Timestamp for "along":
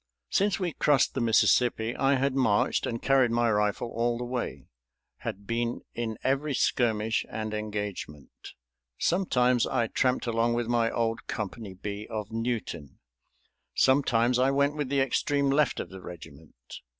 10.25-10.55